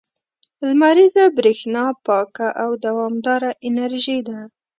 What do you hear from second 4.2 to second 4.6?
ده.